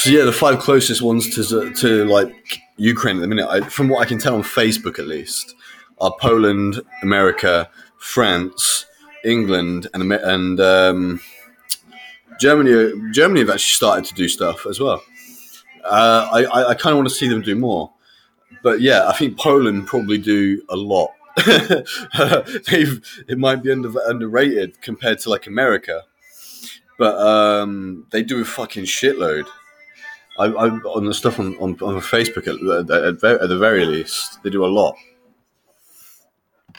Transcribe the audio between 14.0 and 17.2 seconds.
to do stuff as well. Uh, I I, I kind of want to